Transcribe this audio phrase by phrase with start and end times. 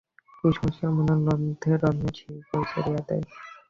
[0.37, 3.23] কুসংস্কার মনের রন্ধ্রে রন্ধ্রে শিকড় ছড়িয়ে দেয়।